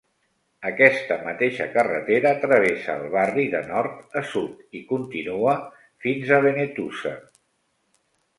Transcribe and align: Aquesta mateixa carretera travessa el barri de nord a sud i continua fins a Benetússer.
Aquesta 0.67 1.17
mateixa 1.25 1.67
carretera 1.75 2.31
travessa 2.45 2.95
el 3.01 3.05
barri 3.17 3.45
de 3.51 3.61
nord 3.67 4.17
a 4.23 4.25
sud 4.31 4.81
i 4.81 4.83
continua 4.95 5.55
fins 6.07 6.33
a 6.33 6.41
Benetússer. 6.49 7.15